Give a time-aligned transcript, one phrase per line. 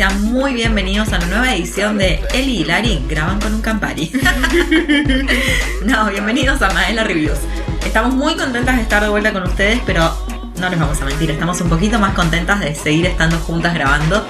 [0.00, 4.10] sean muy bienvenidos a una nueva edición de Eli y Lari graban con un Campari.
[5.84, 7.38] no, bienvenidos a Maela Reviews.
[7.84, 10.10] Estamos muy contentas de estar de vuelta con ustedes, pero
[10.58, 14.26] no les vamos a mentir, estamos un poquito más contentas de seguir estando juntas grabando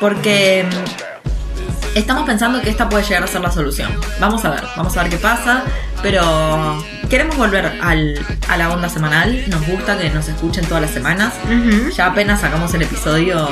[0.00, 3.92] porque mm, estamos pensando que esta puede llegar a ser la solución.
[4.20, 5.64] Vamos a ver, vamos a ver qué pasa,
[6.00, 8.14] pero queremos volver al,
[8.48, 9.44] a la onda semanal.
[9.48, 11.34] Nos gusta que nos escuchen todas las semanas.
[11.94, 13.46] Ya apenas sacamos el episodio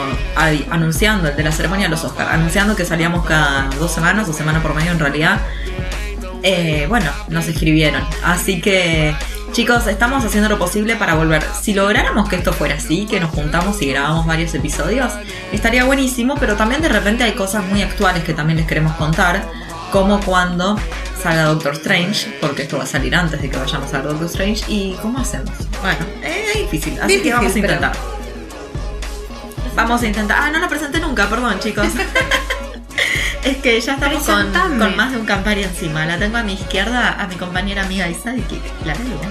[0.70, 4.32] anunciando, el de la ceremonia de los Oscars, anunciando que salíamos cada dos semanas o
[4.32, 5.40] semana por medio en realidad.
[6.42, 8.02] Eh, bueno, nos escribieron.
[8.23, 9.15] Así que,
[9.50, 11.43] chicos, estamos haciendo lo posible para volver.
[11.60, 15.12] Si lográramos que esto fuera así, que nos juntamos y grabamos varios episodios,
[15.50, 19.43] estaría buenísimo, pero también de repente hay cosas muy actuales que también les queremos contar,
[19.90, 20.78] como cuando
[21.23, 24.65] salga Doctor Strange, porque esto va a salir antes de que vayamos a Doctor Strange,
[24.69, 25.51] y ¿cómo hacemos?
[25.83, 27.93] Bueno, es difícil, así Difícil, que vamos a pero- intentar.
[29.74, 30.39] Vamos a intentar.
[30.41, 31.87] Ah, no la presenté nunca, perdón, chicos.
[33.45, 36.05] es que ya estamos con, con más de un Campari encima.
[36.05, 39.30] La tengo a mi izquierda, a mi compañera amiga Isa, y que la Luna.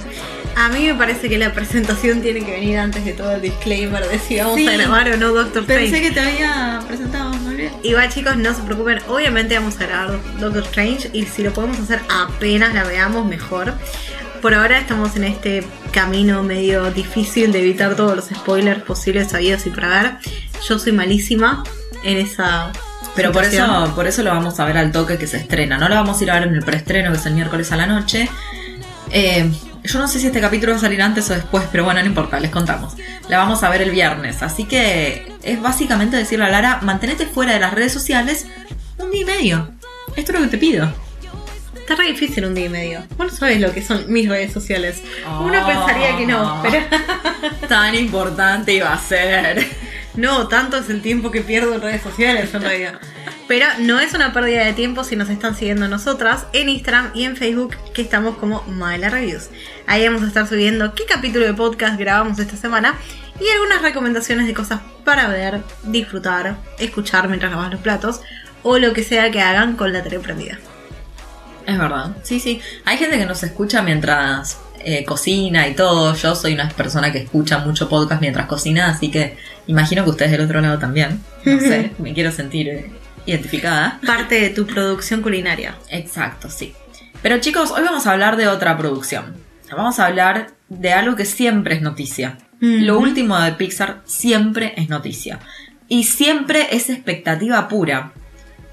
[0.55, 4.07] A mí me parece que la presentación tiene que venir antes de todo el disclaimer
[4.07, 4.67] de si vamos Sí.
[4.67, 6.07] a grabar o no Doctor Pensé Strange.
[6.07, 7.73] que te había presentado bien.
[7.83, 11.79] Igual chicos, no se preocupen, obviamente vamos a grabar Doctor Strange y si lo podemos
[11.79, 13.73] hacer apenas la veamos mejor.
[14.41, 19.65] Por ahora estamos en este camino medio difícil de evitar todos los spoilers posibles, sabidos
[19.65, 20.11] y para ver.
[20.67, 21.63] Yo soy malísima
[22.03, 22.71] en esa...
[23.15, 25.79] Pero por eso, por eso lo vamos a ver al toque que se estrena.
[25.79, 27.75] No lo vamos a ir a ver en el preestreno, que es el miércoles a
[27.75, 28.29] la noche.
[29.09, 29.51] Eh,
[29.87, 32.05] yo no sé si este capítulo va a salir antes o después, pero bueno, no
[32.05, 32.93] importa, les contamos.
[33.29, 34.41] La vamos a ver el viernes.
[34.43, 38.45] Así que es básicamente decirle a Lara, mantenete fuera de las redes sociales
[38.99, 39.71] un día y medio.
[40.15, 40.91] Esto es lo que te pido.
[41.75, 43.03] Está re difícil un día y medio.
[43.17, 45.01] Vos no sabés lo que son mis redes sociales.
[45.39, 45.67] Uno Oh.
[45.67, 46.83] pensaría que no, pero
[47.69, 49.65] Tan importante iba a ser.
[50.15, 52.99] no, tanto es el tiempo que pierdo en redes sociales en realidad.
[53.47, 57.23] Pero no es una pérdida de tiempo si nos están siguiendo nosotras en Instagram y
[57.23, 59.49] en Facebook, que estamos como Maela Reviews.
[59.85, 62.95] Ahí vamos a estar subiendo qué capítulo de podcast grabamos esta semana
[63.39, 68.19] y algunas recomendaciones de cosas para ver, disfrutar, escuchar mientras lavas los platos
[68.63, 70.57] o lo que sea que hagan con la tele prendida.
[71.65, 72.59] Es verdad, sí, sí.
[72.83, 76.15] Hay gente que nos escucha mientras eh, cocina y todo.
[76.15, 79.37] Yo soy una persona que escucha mucho podcast mientras cocina, así que
[79.67, 81.21] imagino que ustedes del otro lado también.
[81.45, 82.91] No sé, me quiero sentir eh,
[83.27, 83.99] identificada.
[84.05, 85.75] Parte de tu producción culinaria.
[85.89, 86.73] Exacto, sí.
[87.21, 89.35] Pero chicos, hoy vamos a hablar de otra producción.
[89.69, 92.37] Vamos a hablar de algo que siempre es noticia.
[92.59, 95.39] Lo último de Pixar siempre es noticia.
[95.87, 98.13] Y siempre es expectativa pura.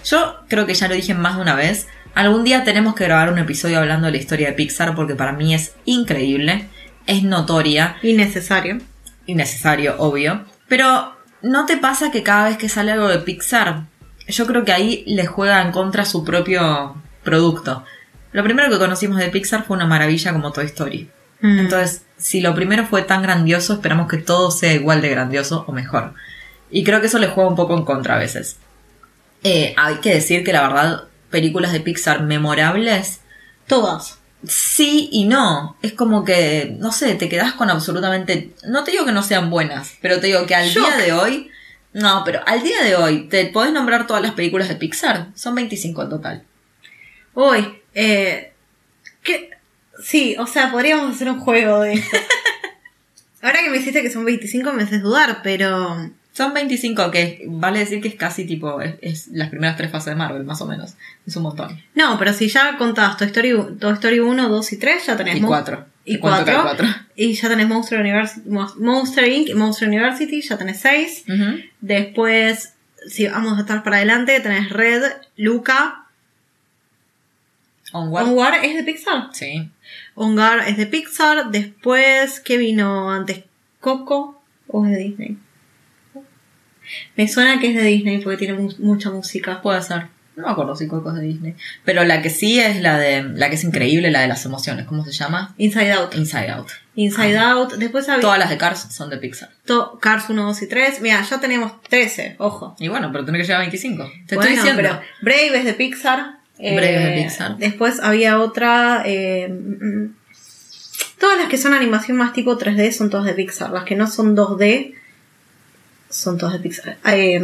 [0.05, 1.87] Yo creo que ya lo dije más de una vez.
[2.15, 5.33] Algún día tenemos que grabar un episodio hablando de la historia de Pixar porque para
[5.33, 6.69] mí es increíble,
[7.07, 8.79] es notoria, Innecesario.
[9.27, 10.45] innecesario, obvio.
[10.69, 13.85] Pero ¿no te pasa que cada vez que sale algo de Pixar,
[14.29, 17.85] yo creo que ahí le juega en contra su propio producto?
[18.33, 21.11] Lo primero que conocimos de Pixar fue una maravilla como Toy Story.
[21.41, 21.59] Mm.
[21.61, 25.73] Entonces, si lo primero fue tan grandioso, esperamos que todo sea igual de grandioso o
[25.73, 26.15] mejor.
[26.71, 28.57] Y creo que eso le juega un poco en contra a veces.
[29.45, 33.21] Eh, hay que decir que la verdad, películas de Pixar memorables,
[33.67, 34.19] Todas.
[34.47, 35.77] sí y no.
[35.83, 38.53] Es como que, no sé, te quedas con absolutamente...
[38.67, 40.87] No te digo que no sean buenas, pero te digo que al Shock.
[40.87, 41.51] día de hoy...
[41.95, 45.29] No, pero al día de hoy, ¿te podés nombrar todas las películas de Pixar?
[45.35, 46.43] Son 25 en total.
[47.35, 48.53] Uy, eh,
[49.23, 49.51] ¿qué?
[50.03, 52.17] Sí, o sea, podríamos hacer un juego de esto.
[53.43, 56.11] Ahora que me hiciste que son 25 me haces dudar, pero...
[56.33, 60.07] Son 25, que vale decir que es casi tipo, es, es las primeras tres fases
[60.07, 60.95] de Marvel, más o menos.
[61.25, 61.81] Es un montón.
[61.95, 65.37] No, pero si ya contás Toy Story, Toy Story 1, 2 y 3, ya tenés...
[65.37, 65.87] Y Mon- cuatro.
[66.05, 66.85] Y Te cuento que hay 4.
[66.87, 67.03] cuatro.
[67.17, 69.49] Y ya tenés Monster, University, Monster Inc.
[69.49, 71.25] y Monster University, ya tenés 6.
[71.29, 71.61] Ujú.
[71.81, 72.75] Después,
[73.09, 75.03] si vamos a estar para adelante, tenés Red,
[75.37, 76.07] Luca.
[77.93, 78.27] Onward.
[78.29, 79.29] Onward es de Pixar.
[79.33, 79.71] Sí.
[80.15, 81.51] Ongar es de Pixar.
[81.51, 83.45] Después, ¿qué vino antes?
[83.81, 85.39] ¿Coco o es de Disney?
[87.17, 89.63] Me suena que es de Disney porque tiene mu- mucha música.
[89.63, 90.09] Puede ser.
[90.37, 91.55] No me acuerdo si Coco es de Disney.
[91.85, 94.85] Pero la que sí es la de, la que es increíble, la de las emociones.
[94.87, 95.55] ¿Cómo se llama?
[95.59, 96.15] Inside Out.
[96.17, 96.69] Inside Out.
[96.97, 97.75] Inside Out.
[97.75, 99.51] Después había Todas las de Cars son de Pixar.
[99.65, 101.01] to- Cars 1, 2 y 3.
[101.03, 102.75] Mira, ya tenemos 13, ojo.
[102.81, 104.05] Y bueno, pero tenés que llegar a 25.
[104.27, 104.83] Te Bueno, estoy diciendo.
[104.83, 106.39] pero Brave es de Pixar.
[106.59, 107.57] Brave es de Eh, Pixar.
[107.59, 109.03] Después había otra.
[109.07, 110.15] eh, mm,
[111.21, 113.71] todas las que son animación más tipo 3D son todas de Pixar.
[113.71, 114.95] Las que no son 2D
[116.11, 116.97] son todas de Pixar.
[117.07, 117.41] Eh,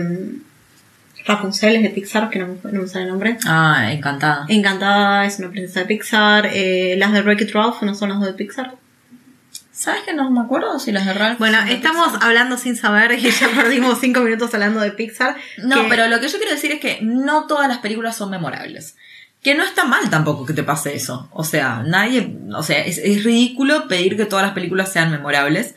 [1.26, 3.36] Rapunzel es de Pixar, que no, me- no me sale el nombre.
[3.46, 4.44] Ah, encantada.
[4.48, 6.46] Encantada es una princesa de Pixar.
[6.52, 8.74] eh, las de Wreck-It Ralph no son las de Pixar.
[9.72, 12.28] ¿Sabes que no me acuerdo si las de Ralph Bueno, estamos Pixar?
[12.28, 15.36] hablando sin saber y ya perdimos cinco minutos hablando de Pixar.
[15.62, 18.30] No, que- pero lo que yo quiero decir es que no todas las películas son
[18.30, 18.96] memorables.
[19.42, 21.30] Que no está mal tampoco que te pase eso.
[21.32, 22.36] O sea, nadie.
[22.54, 25.74] O sea, es, es ridículo pedir que todas las películas sean memorables.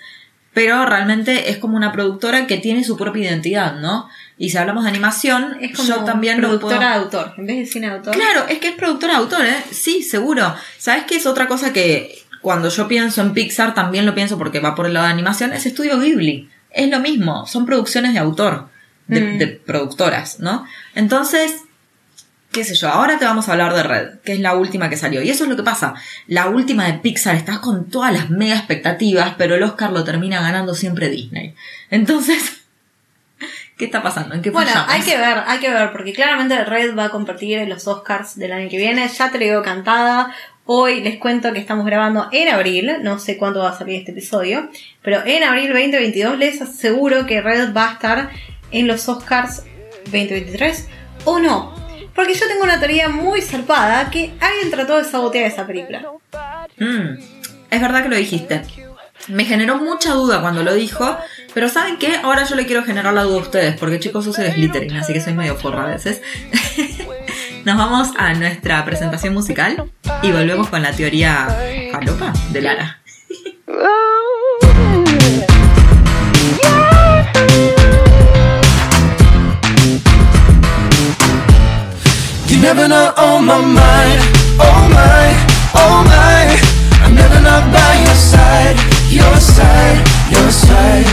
[0.53, 4.09] Pero realmente es como una productora que tiene su propia identidad, ¿no?
[4.37, 6.89] Y si hablamos de animación, Es como yo también lo productora puedo...
[6.89, 8.15] de autor, en vez de cine de autor.
[8.15, 9.63] Claro, es que es productora de autor, ¿eh?
[9.71, 10.53] Sí, seguro.
[10.77, 14.59] ¿Sabes qué es otra cosa que cuando yo pienso en Pixar también lo pienso porque
[14.59, 15.53] va por el lado de animación?
[15.53, 16.49] Es Estudio Ghibli.
[16.71, 18.69] Es lo mismo, son producciones de autor,
[19.07, 19.37] de, Mm.
[19.37, 20.65] de productoras, ¿no?
[20.95, 21.57] Entonces,
[22.51, 24.97] qué sé yo, ahora te vamos a hablar de Red, que es la última que
[24.97, 25.21] salió.
[25.21, 25.93] Y eso es lo que pasa.
[26.27, 30.41] La última de Pixar estás con todas las mega expectativas, pero el Oscar lo termina
[30.41, 31.53] ganando siempre Disney.
[31.91, 32.62] Entonces,
[33.77, 34.35] ¿qué está pasando?
[34.35, 34.93] ¿En qué Bueno, fallamos?
[34.93, 38.37] hay que ver, hay que ver, porque claramente Red va a competir en los Oscars
[38.37, 39.07] del año que viene.
[39.07, 40.33] Ya te lo digo cantada.
[40.65, 44.11] Hoy les cuento que estamos grabando en abril, no sé cuándo va a salir este
[44.11, 44.69] episodio,
[45.01, 48.29] pero en abril 2022 les aseguro que Red va a estar
[48.71, 49.63] en los Oscars
[50.05, 50.87] 2023
[51.25, 51.75] o no.
[52.15, 56.05] Porque yo tengo una teoría muy zarpada que alguien trató de sabotear esa película.
[56.77, 57.17] Mm,
[57.69, 58.61] es verdad que lo dijiste.
[59.29, 61.17] Me generó mucha duda cuando lo dijo,
[61.53, 62.17] pero ¿saben qué?
[62.23, 65.21] Ahora yo le quiero generar la duda a ustedes, porque chicos, soy de así que
[65.21, 66.21] soy medio forra a veces.
[67.65, 69.89] Nos vamos a nuestra presentación musical
[70.21, 71.47] y volvemos con la teoría
[71.93, 72.99] falopa de Lara.
[82.49, 84.21] You never know on my mind,
[84.59, 85.33] oh my,
[85.75, 86.73] oh my.
[87.05, 89.97] I'm never not by your side, your side,
[90.31, 91.05] your side.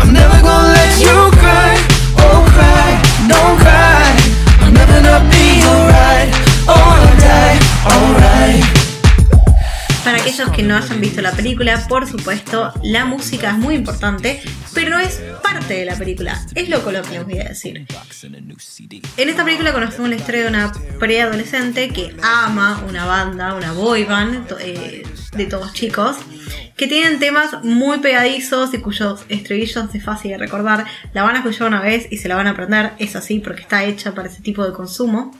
[0.00, 1.76] I'm never gonna let you cry,
[2.18, 2.90] oh cry,
[3.30, 4.10] don't cry.
[4.60, 6.30] I'll never not be alright,
[6.66, 8.83] oh I'll die, alright.
[10.04, 14.42] Para aquellos que no hayan visto la película, por supuesto, la música es muy importante,
[14.74, 16.38] pero no es parte de la película.
[16.54, 17.86] Es lo que les voy a decir.
[19.16, 24.04] En esta película conocemos la historia de una preadolescente que ama una banda, una boy
[24.04, 26.16] band eh, de todos chicos,
[26.76, 30.84] que tienen temas muy pegadizos y cuyos estribillos es fácil de recordar.
[31.14, 33.62] La van a escuchar una vez y se la van a aprender, es así porque
[33.62, 35.32] está hecha para ese tipo de consumo.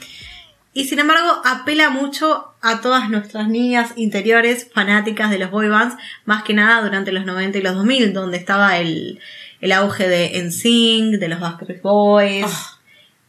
[0.76, 5.96] Y sin embargo, apela mucho a todas nuestras niñas interiores fanáticas de los boy bands,
[6.24, 9.20] más que nada durante los 90 y los 2000, donde estaba el,
[9.60, 12.78] el auge de NSYNC, de los Backstreet Boys, Ah,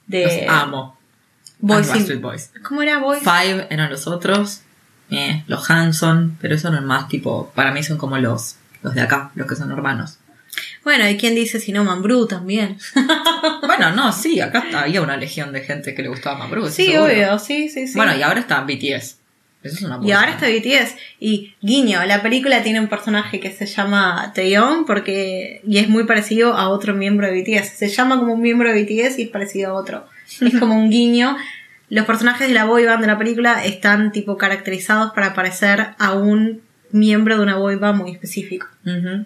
[0.08, 0.98] de Los amo.
[1.60, 2.52] Boys Backstreet Boys.
[2.68, 3.22] ¿Cómo era Boys?
[3.22, 4.62] Five eran los otros,
[5.12, 8.96] eh, los Hanson, pero eso no es más tipo, para mí son como los, los
[8.96, 10.18] de acá, los que son hermanos.
[10.86, 12.78] Bueno, ¿y quién dice si no Mambrú también?
[13.66, 16.70] Bueno, no, sí, acá había una legión de gente que le gustaba Mambrú.
[16.70, 17.06] sí, seguro.
[17.06, 17.98] obvio, sí, sí, sí.
[17.98, 19.18] Bueno, y ahora está BTS.
[19.64, 20.96] Eso es una Y ahora está BTS.
[21.20, 26.04] Y guiño, la película tiene un personaje que se llama Taeyong porque y es muy
[26.04, 27.70] parecido a otro miembro de BTS.
[27.70, 30.06] Se llama como un miembro de BTS y es parecido a otro.
[30.40, 31.36] Es como un guiño.
[31.90, 36.14] Los personajes de la boy band de la película están tipo caracterizados para parecer a
[36.14, 36.62] un
[36.92, 38.68] miembro de una boy band muy específico.
[38.86, 39.26] Ujú.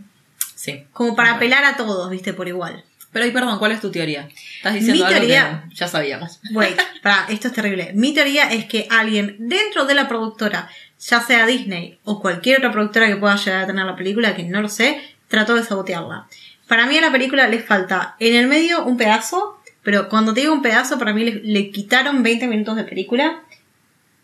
[0.60, 0.84] Sí.
[0.92, 2.84] Como para apelar a todos, viste, por igual.
[3.14, 4.28] Pero y perdón, ¿cuál es tu teoría?
[4.58, 6.42] Estás diciendo Mi algo teoría- que ya sabíamos.
[6.52, 7.92] Wait, para, esto es terrible.
[7.96, 12.74] Mi teoría es que alguien dentro de la productora, ya sea Disney o cualquier otra
[12.74, 16.28] productora que pueda llegar a tener la película, que no lo sé, trató de sabotearla.
[16.68, 20.42] Para mí a la película les falta en el medio un pedazo, pero cuando te
[20.42, 23.44] digo un pedazo, para mí le, le quitaron 20 minutos de película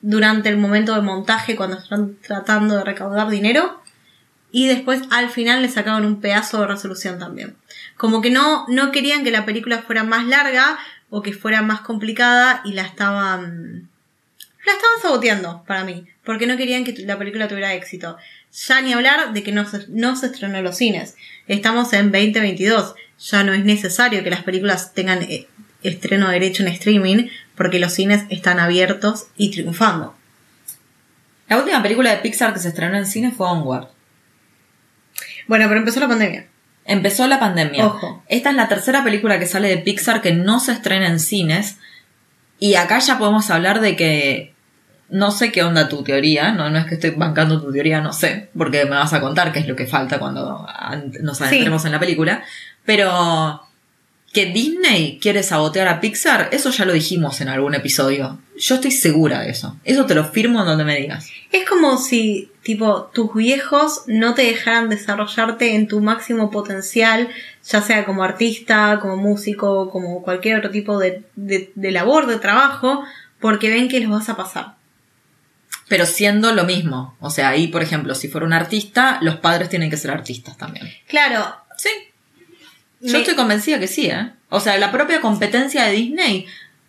[0.01, 3.82] durante el momento del montaje cuando están tratando de recaudar dinero
[4.55, 7.57] y después al final le sacaron un pedazo de resolución también.
[7.97, 11.81] Como que no, no querían que la película fuera más larga o que fuera más
[11.81, 13.89] complicada y la estaban...
[14.65, 18.15] La estaban saboteando para mí, porque no querían que la película tuviera éxito.
[18.53, 21.17] Ya ni hablar de que no se, no se estrenó en los cines.
[21.50, 22.95] Estamos en 2022.
[23.29, 25.50] Ya no es necesario que las películas tengan eh,
[25.83, 30.15] estreno derecho en streaming, porque los cines están abiertos y triunfando.
[31.50, 33.95] La última película de Pixar que se estrenó en cine fue Onward.
[35.48, 36.46] Bueno, pero empezó la pandemia.
[36.86, 37.86] Empezó la pandemia.
[37.88, 38.24] Ojo.
[38.28, 41.78] Esta es la tercera película que sale de Pixar que no se estrena en cines.
[42.60, 44.54] Y acá ya podemos hablar de que
[45.10, 48.12] no sé qué onda tu teoría, no, no es que estoy bancando tu teoría, no
[48.14, 51.86] sé, porque me vas a contar qué es lo que falta cuando an- nos adentremos
[51.86, 52.44] en la película.
[52.86, 53.62] Pero
[54.36, 58.38] que Disney quiere sabotear a Pixar, eso ya lo dijimos en algún episodio.
[58.58, 59.75] Yo estoy segura de eso.
[59.84, 61.30] Eso te lo firmo en donde me digas.
[61.51, 67.30] Es como si, tipo, tus viejos no te dejaran desarrollarte en tu máximo potencial,
[67.68, 72.38] ya sea como artista, como músico, como cualquier otro tipo de, de- de labor, de
[72.38, 73.04] trabajo,
[73.39, 74.75] porque ven que los vas a pasar.
[75.88, 77.15] Pero siendo lo mismo.
[77.20, 80.58] O sea, ahí, por ejemplo, si fuera un artista, los padres tienen que ser artistas
[80.58, 80.88] también.
[81.08, 81.89] Claro, Sí.
[83.05, 84.31] Yo Me- estoy convencida que sí, ¿eh?
[84.50, 86.45] O sea, la propia competencia de Disney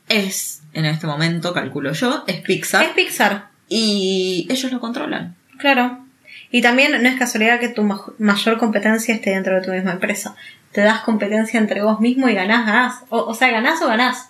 [0.09, 2.85] es, en este momento, calculo yo, es Pixar.
[2.85, 5.35] es Pixar, Y ellos lo controlan.
[5.59, 6.03] claro.
[6.53, 9.93] Y también no es casualidad que tu ma- mayor competencia esté dentro de tu misma
[9.93, 10.37] empresa.
[10.71, 12.95] Te das competencia entre vos mismo y ganás, ganás.
[13.09, 14.29] O, o sea, ganás o ganás.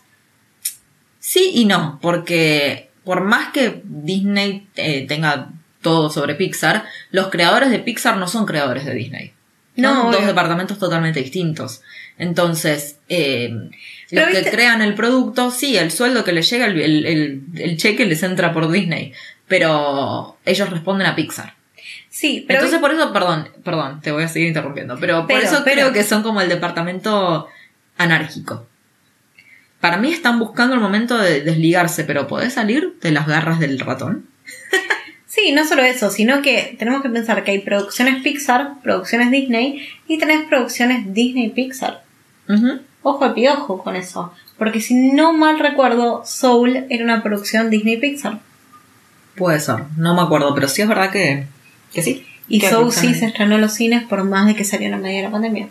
[1.21, 5.51] Sí y no, porque por más que Disney eh, tenga
[5.83, 9.33] todo sobre Pixar, los creadores de Pixar no son creadores de Disney.
[9.77, 11.83] No, Son dos departamentos totalmente distintos.
[12.19, 13.51] Entonces, eh,
[14.11, 17.77] los que crean el producto, sí, el sueldo que les llega, el, el- el- el
[17.77, 19.13] cheque les entra por Disney,
[19.47, 21.55] pero ellos responden a Pixar.
[22.09, 25.63] Sí, pero Entonces, por eso, perdón, perdón, te voy a seguir interrumpiendo, pero por eso
[25.65, 27.47] pero- creo que son como el departamento
[27.99, 28.67] anárquico.
[29.81, 33.79] Para mí están buscando el momento de desligarse, pero ¿podés salir de las garras del
[33.79, 34.27] ratón?
[35.37, 39.87] Sí, no solo eso, sino que tenemos que pensar que hay producciones Pixar, producciones Disney
[40.09, 42.05] y tenés producciones Disney Pixar.
[42.49, 42.81] Ujú.
[43.03, 44.33] Ojo al piojo con eso.
[44.57, 48.39] Porque si no mal recuerdo, Soul era una producción Disney Pixar.
[49.35, 51.45] Puede ser, no me acuerdo, pero sí es verdad que,
[51.93, 52.25] que sí.
[52.49, 55.01] Y Soul sí se estrenó en los cines por más de que salió en el
[55.01, 55.69] medio de la pandemia.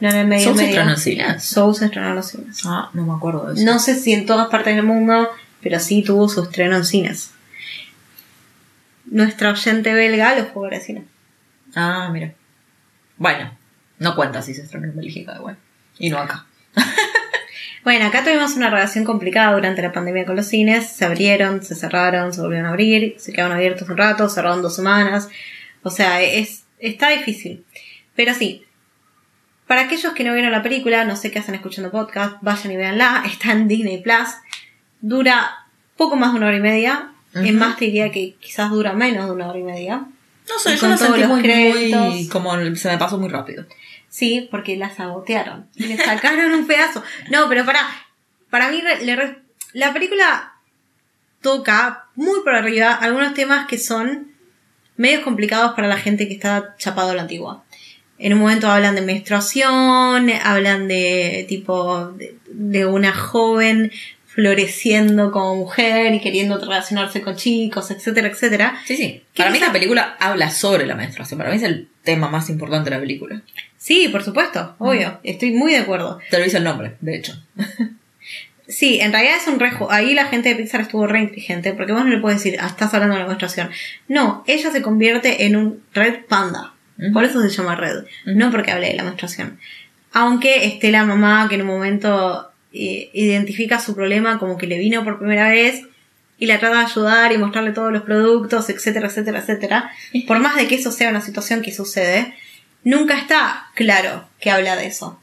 [0.00, 1.44] No en el medio ¿Soul se estrenó en cines?
[1.44, 2.60] Soul se estrenó en los cines.
[2.66, 3.64] Ah, no me acuerdo de eso.
[3.64, 5.30] No sé si en todas partes del mundo,
[5.62, 7.32] pero sí tuvo su estreno en cines.
[9.06, 11.04] Nuestra oyente belga lo fue a ver al cine.
[11.74, 12.32] Ah, mira.
[13.16, 13.56] Bueno,
[13.98, 15.56] no cuenta si se estrenó en Bélgica igual.
[15.98, 16.46] Y no acá.
[17.82, 20.86] Bueno, acá tuvimos una relación complicada durante la pandemia con los cines.
[20.86, 24.76] Se abrieron, se cerraron, se volvieron a abrir, se quedaron abiertos un rato, cerraron dos
[24.76, 25.30] semanas.
[25.82, 27.64] O sea, es, está difícil.
[28.14, 28.66] Pero sí,
[29.66, 32.76] para aquellos que no vieron la película, no sé qué hacen escuchando podcast, vayan y
[32.76, 33.22] véanla.
[33.26, 34.28] Está en Disney Plus.
[35.00, 35.66] Dura
[35.96, 37.10] poco más de una hora y media.
[37.34, 37.52] Es Ujú.
[37.58, 40.04] más, te diría que quizás dura menos de una hora y media.
[40.48, 42.28] No sé, Y yo con la todos sentí los muy, muy, créditos.
[42.32, 43.64] como se me pasó muy rápido.
[44.08, 45.68] Sí, porque la sabotearon.
[45.76, 47.02] Y le sacaron un pedazo.
[47.30, 47.80] No, pero para,
[48.50, 49.38] para mí le
[49.72, 50.54] la película
[51.40, 54.32] toca muy por arriba algunos temas que son
[54.96, 57.62] medios complicados para la gente que está chapado a la antigua.
[58.18, 63.90] En un momento hablan de menstruación, hablan de tipo de, de una joven
[64.32, 68.80] floreciendo como mujer y queriendo relacionarse con chicos, etcétera, etcétera.
[68.86, 69.24] Sí, sí.
[69.34, 71.38] ¿Qué Para mí la película habla sobre la menstruación.
[71.38, 73.42] Para mí es el tema más importante de la película.
[73.76, 76.20] Sí, por supuesto, obvio, estoy muy de acuerdo.
[76.30, 77.42] Te lo dice el nombre, de hecho.
[78.68, 79.90] Sí, en realidad es un rejo.
[79.90, 82.68] Ahí la gente de Pixar estuvo re inteligente, porque vos no le puedes decir, ah,
[82.68, 83.68] estás hablando de la menstruación.
[84.06, 86.74] No, ella se convierte en un red panda.
[87.12, 88.04] Por eso se llama red.
[88.26, 89.58] No porque hable de la menstruación.
[90.12, 94.78] Aunque esté la mamá que en un momento eh, identifica su problema como que le
[94.78, 95.82] vino por primera vez
[96.38, 99.90] y la trata de ayudar y mostrarle todos los productos, etcétera, etcétera, etcétera.
[100.26, 102.34] Por más de que eso sea una situación que sucede,
[102.82, 105.20] nunca está claro que habla de eso.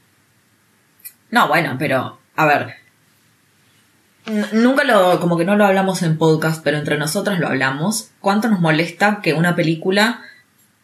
[1.31, 2.75] No, bueno, pero, a ver.
[4.51, 8.11] Nunca lo, como que no lo hablamos en podcast, pero entre nosotras lo hablamos.
[8.19, 10.21] ¿Cuánto nos molesta que una película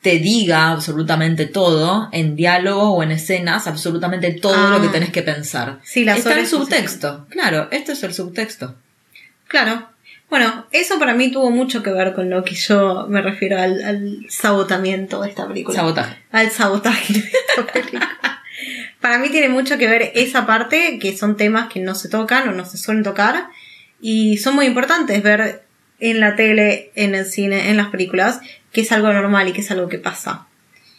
[0.03, 4.69] te diga absolutamente todo, en diálogo o en escenas, absolutamente todo Ah.
[4.77, 5.79] lo que tenés que pensar?
[5.83, 7.25] Sí, la Está el subtexto.
[7.29, 8.75] Claro, este es el subtexto.
[9.47, 9.89] Claro.
[10.29, 13.83] Bueno, eso para mí tuvo mucho que ver con lo que yo me refiero al,
[13.83, 15.75] al sabotamiento de esta película.
[15.77, 16.17] Sabotaje.
[16.31, 18.09] Al sabotaje de esta película.
[18.99, 22.49] para mí tiene mucho que ver esa parte, que son temas que no se tocan
[22.49, 23.47] o no se suelen tocar,
[24.01, 25.63] y son muy importantes ver
[25.99, 28.41] en la tele, en el cine, en las películas,
[28.73, 30.47] que es algo normal y que es algo que pasa.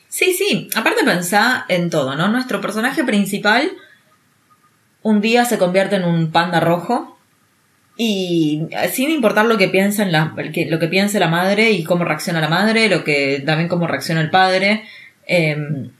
[0.08, 0.70] Sí, sí.
[0.74, 2.28] Aparte pensá en todo, ¿no?
[2.28, 3.72] Nuestro personaje principal
[5.02, 7.18] un día se convierte en un panda rojo
[7.96, 11.84] y eh, sin importar lo que piensa en la, lo que piense la madre y
[11.84, 14.84] cómo reacciona la madre, lo que también cómo reacciona el padre.
[15.26, 15.90] eh,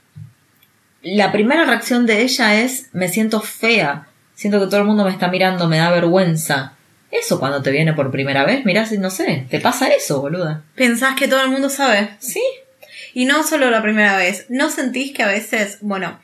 [1.05, 5.11] la primera reacción de ella es me siento fea, siento que todo el mundo me
[5.11, 6.74] está mirando, me da vergüenza.
[7.19, 10.63] Eso cuando te viene por primera vez, mirá si no sé, te pasa eso, boluda.
[10.75, 12.09] ¿Pensás que todo el mundo sabe?
[12.19, 12.41] Sí,
[13.13, 14.45] Y no solo la primera vez.
[14.49, 16.19] ¿No sentís que a veces, bueno,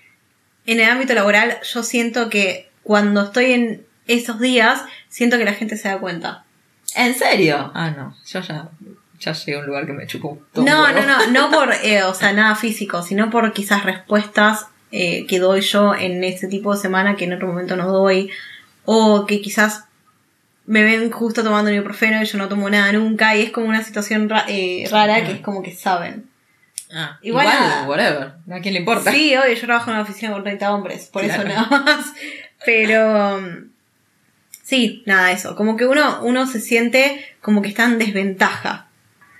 [0.65, 5.53] en el ámbito laboral yo siento que cuando estoy en esos días, siento que la
[5.53, 6.43] gente se da cuenta?
[6.95, 7.71] ¿En serio?
[7.73, 8.17] Ah, no.
[8.27, 8.69] Yo ya,
[9.19, 12.03] ya llegué a un lugar que me chupó todo No, no, no, no por, eh,
[12.03, 16.75] o sea, nada físico, sino por quizás respuestas eh, que doy yo en ese tipo
[16.75, 18.29] de semana que en otro momento no doy,
[18.83, 19.85] o que quizás
[20.65, 23.83] me ven justo tomando ibuprofeno y yo no tomo nada nunca, y es como una
[23.83, 26.29] situación ra- eh, rara que es como que saben.
[26.93, 28.33] Ah, Igual igual, whatever.
[28.51, 29.11] ¿A quién le importa?
[29.11, 31.43] Sí, obvio, yo trabajo en una oficina con 30 hombres, por Claro.
[31.43, 32.13] eso nada más.
[32.65, 33.39] Pero.
[34.63, 35.55] Sí, nada, eso.
[35.55, 38.87] Como que uno, uno se siente como que está en desventaja.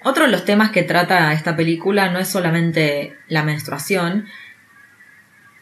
[0.04, 4.26] Otro de los temas que trata esta película no es solamente la menstruación,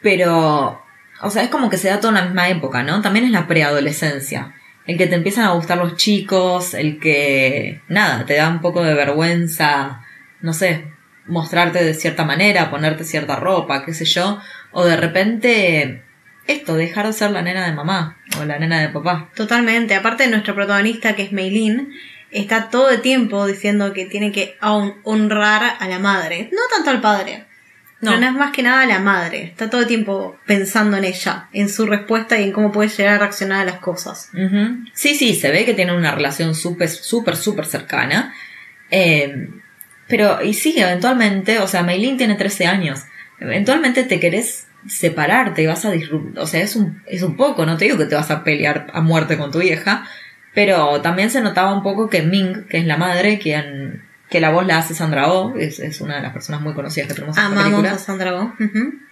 [0.02, 0.82] pero,
[1.20, 3.02] o sea, es como que se da toda en la misma época, ¿no?
[3.02, 4.54] También es la preadolescencia.
[4.90, 8.82] El que te empiezan a gustar los chicos, el que, nada, te da un poco
[8.82, 10.02] de vergüenza,
[10.40, 10.84] no sé,
[11.26, 14.40] mostrarte de cierta manera, ponerte cierta ropa, qué sé yo,
[14.72, 16.02] o de repente
[16.48, 19.30] esto, dejar de ser la nena de mamá o la nena de papá.
[19.36, 19.94] Totalmente.
[19.94, 21.92] Aparte de nuestra protagonista, que es Meilin,
[22.32, 26.50] está todo el tiempo diciendo que tiene que hon- honrar a la madre.
[26.52, 27.44] No tanto al padre.
[28.00, 28.18] No.
[28.18, 28.26] No.
[28.26, 29.44] es más que nada la madre.
[29.44, 33.14] Está todo el tiempo pensando en ella, en su respuesta y en cómo puede llegar
[33.14, 34.30] a reaccionar a las cosas.
[34.94, 38.34] Sí, sí, se ve que tienen una relación súper, súper, súper cercana.
[38.90, 39.48] Eh,
[40.08, 43.04] pero, y sí, eventualmente, o sea, Meilin tiene 13 años.
[43.38, 46.42] Eventualmente te querés separarte y vas a disfrutar.
[46.42, 48.88] O sea, es un, es un poco, no te digo que te vas a pelear
[48.92, 50.06] a muerte con tu vieja,
[50.54, 54.50] pero también se notaba un poco que Ming, que es la madre, quien, que la
[54.50, 57.36] voz la hace Sandra Oh, es, es una de las personas muy conocidas que tenemos
[57.36, 58.54] en esta Amamos película a Sandra Oh.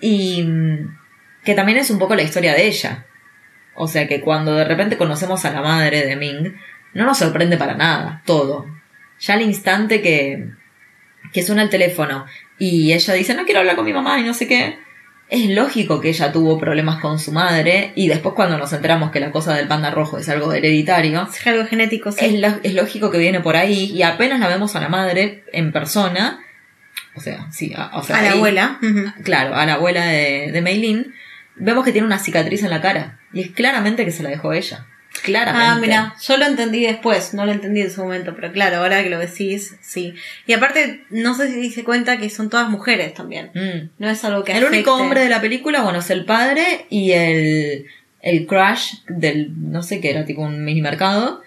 [0.00, 0.96] Y mm,
[1.44, 3.06] que también es un poco la historia de ella.
[3.75, 6.54] O sea que cuando de repente conocemos a la madre de Ming,
[6.94, 8.66] no nos sorprende para nada, todo.
[9.20, 10.50] Ya al instante que,
[11.32, 12.26] que suena el teléfono
[12.58, 14.78] y ella dice, no quiero hablar con mi mamá y no sé qué,
[15.30, 19.20] es lógico que ella tuvo problemas con su madre y después cuando nos enteramos que
[19.20, 22.25] la cosa del panda rojo es algo hereditario, Es algo genético, sí.
[22.25, 25.44] es, lo- es lógico que viene por ahí y apenas la vemos a la madre
[25.52, 26.40] en persona,
[27.14, 28.78] o sea, sí, a, o sea, a la abuela.
[29.25, 31.14] Claro, a la abuela de, de Meilin,
[31.56, 33.18] vemos que tiene una cicatriz en la cara.
[33.32, 34.87] Y es claramente que se la dejó ella.
[35.20, 35.66] Claramente.
[35.66, 39.02] Ah, mira, yo lo entendí después, no lo entendí en su momento, pero claro, ahora
[39.02, 40.14] que lo decís, sí.
[40.47, 43.50] Y aparte, no sé si se cuenta que son todas mujeres también.
[43.54, 43.90] Mm.
[43.99, 47.12] No es algo que El único hombre de la película, bueno, es el padre y
[47.12, 47.86] el,
[48.21, 51.43] el crush del, no sé qué era, tipo un mini mercado.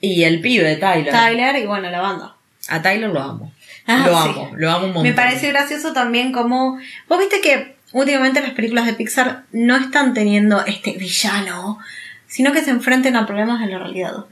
[0.00, 1.12] Y el pibe de Tyler.
[1.12, 2.34] Tyler y bueno, la banda.
[2.68, 3.52] A Tyler lo amo.
[3.86, 4.28] Ah, lo sí.
[4.30, 5.02] amo, lo amo un montón.
[5.04, 6.78] Me parece gracioso también como...
[7.08, 11.78] Vos viste que últimamente las películas de Pixar no están teniendo este villano,
[12.32, 14.24] sino que se enfrenten a problemas de la realidad.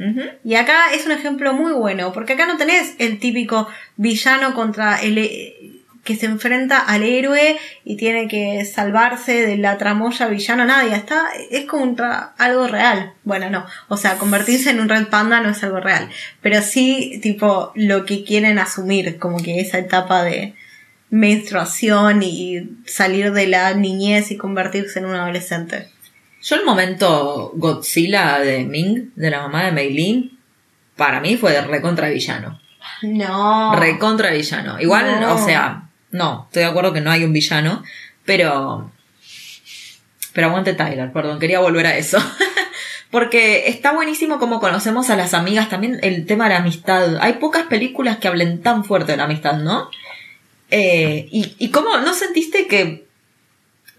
[0.42, 5.02] Y acá es un ejemplo muy bueno, porque acá no tenés el típico villano contra
[5.02, 5.18] el
[6.02, 11.28] que se enfrenta al héroe y tiene que salvarse de la tramoya villano, nadie, está,
[11.50, 13.12] es contra algo real.
[13.24, 16.08] Bueno, no, o sea, convertirse en un red panda no es algo real,
[16.40, 20.54] pero sí, tipo, lo que quieren asumir, como que esa etapa de
[21.10, 25.90] menstruación y salir de la niñez y convertirse en un adolescente.
[26.42, 30.38] Yo el momento Godzilla de Ming, de la mamá de Meilin,
[30.96, 32.60] para mí fue de recontra villano.
[33.02, 33.74] No.
[33.76, 34.80] Recontra villano.
[34.80, 35.34] Igual, No.
[35.34, 37.82] o sea, no, estoy de acuerdo que no hay un villano,
[38.24, 38.90] pero.
[40.32, 42.18] Pero aguante Tyler, perdón, quería volver a eso.
[43.10, 47.16] Porque está buenísimo como conocemos a las amigas, también el tema de la amistad.
[47.20, 49.90] Hay pocas películas que hablen tan fuerte de la amistad, ¿no?
[50.70, 53.08] Eh, y, y cómo, ¿no sentiste que,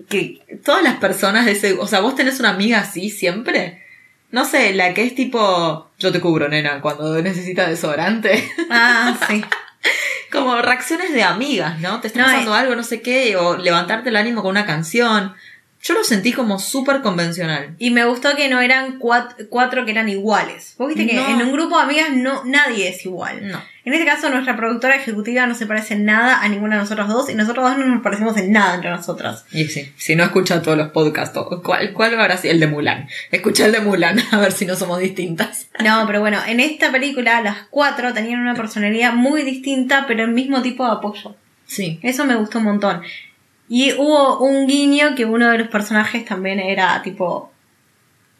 [0.10, 3.84] que todas las personas de ese, o sea, vos tenés una amiga así siempre?
[4.32, 8.50] No sé, la que es tipo, yo te cubro, nena, cuando necesitas desodorante.
[8.70, 9.44] Ah, sí.
[10.32, 12.00] Como reacciones de amigas, ¿no?
[12.00, 15.34] Te está No, pasando algo, no sé qué, o levantarte el ánimo con una canción.
[15.84, 17.76] Yo lo sentí como súper convencional.
[17.80, 20.76] Y me gustó que no eran cuat- cuatro, que eran iguales.
[20.78, 21.28] Vos viste que No.
[21.28, 23.48] en un grupo de amigas no, nadie es igual.
[23.50, 23.60] No.
[23.84, 27.08] En este caso, nuestra productora ejecutiva no se parece en nada a ninguna de nosotras
[27.08, 29.44] dos y nosotros dos no nos parecemos en nada entre nosotras.
[29.52, 32.54] Y sí, si no escucha todos los podcasts, ¿cuál, cuál habrá sido?
[32.54, 33.08] El de Mulan.
[33.32, 35.68] Escucha el de Mulan, a ver si no somos distintas.
[35.84, 40.32] No, pero bueno, en esta película las cuatro tenían una personalidad muy distinta, pero el
[40.32, 41.36] mismo tipo de apoyo.
[41.66, 42.00] Sí.
[42.04, 43.02] Eso me gustó un montón.
[43.74, 47.54] Y hubo un guiño que uno de los personajes también era tipo.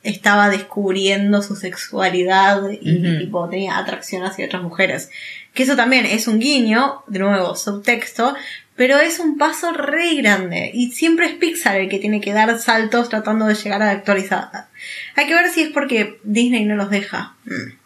[0.04, 5.10] estaba descubriendo su sexualidad y tipo tenía atracción hacia otras mujeres.
[5.54, 8.36] Que eso también es un guiño, de nuevo, subtexto,
[8.76, 10.70] pero es un paso re grande.
[10.74, 13.92] Y siempre es Pixar el que tiene que dar saltos tratando de llegar a la
[13.92, 14.70] actualizada.
[15.16, 17.38] Hay que ver si es porque Disney no los deja.
[17.46, 17.78] Mm.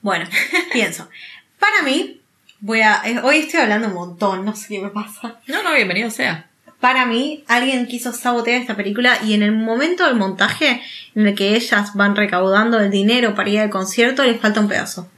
[0.00, 0.24] Bueno,
[0.72, 1.10] pienso.
[1.58, 2.15] Para mí,
[2.60, 3.02] voy a.
[3.04, 5.40] eh, Hoy estoy hablando un montón, no sé qué me pasa.
[5.46, 6.48] No, no, bienvenido sea.
[6.80, 10.82] Para mí, alguien quiso sabotear esta película y en el momento del montaje,
[11.14, 14.68] en el que ellas van recaudando el dinero para ir al concierto, les falta un
[14.68, 15.10] pedazo.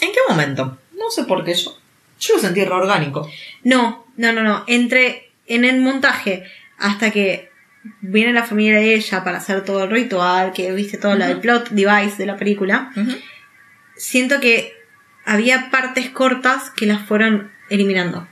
[0.00, 0.76] ¿En qué momento?
[0.98, 1.76] No sé por qué yo.
[2.18, 3.30] Yo lo sentí re orgánico.
[3.62, 4.64] No, no, no, no.
[4.66, 6.44] Entre en el montaje
[6.78, 7.50] hasta que
[8.00, 11.38] viene la familia de ella para hacer todo el ritual, que viste todo lo del
[11.38, 12.92] plot device de la película,
[13.96, 14.74] siento que
[15.26, 18.26] había partes cortas que las fueron eliminando.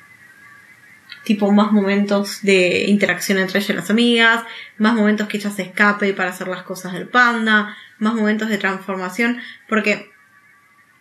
[1.25, 4.45] tipo más momentos de interacción entre ella y las amigas,
[4.77, 8.59] más momentos que ella se escape para hacer las cosas del panda, más momentos de
[8.59, 10.11] transformación, porque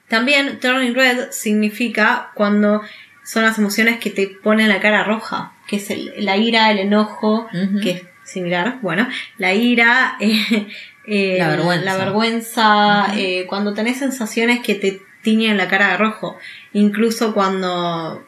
[0.08, 2.82] también turning red significa cuando
[3.26, 6.80] son las emociones que te ponen la cara roja, que es el- la ira, el
[6.80, 7.48] enojo,
[7.82, 10.68] que es similar, bueno, la ira, eh,
[11.06, 11.86] eh, La vergüenza.
[11.86, 16.38] la vergüenza, eh, cuando tenés sensaciones que te tiñen la cara de rojo,
[16.74, 18.26] incluso cuando,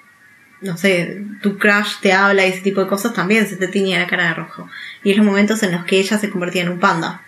[0.62, 4.00] no sé, tu crush te habla y ese tipo de cosas, también se te tiñe
[4.00, 4.70] la cara de rojo.
[5.04, 7.22] Y es los momentos en los que ella se convertía en un panda.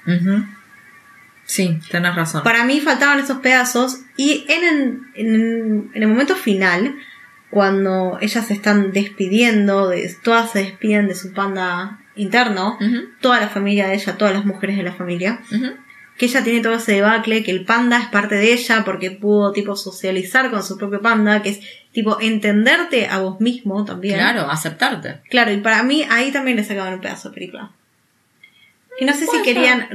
[1.45, 2.43] Sí, tenés razón.
[2.43, 6.95] Para mí faltaban esos pedazos y en el, en, en el momento final,
[7.49, 12.77] cuando ellas se están despidiendo, de, todas se despiden de su panda interno,
[13.21, 15.39] toda la familia de ella, todas las mujeres de la familia.
[16.17, 19.51] Que ella tiene todo ese debacle, que el panda es parte de ella porque pudo
[19.51, 21.59] tipo socializar con su propio panda, que es
[21.91, 24.15] tipo entenderte a vos mismo también.
[24.15, 25.21] Claro, aceptarte.
[25.29, 27.71] Claro, y para mí ahí también le sacaban un pedazo de película.
[28.97, 29.89] Que no sé si querían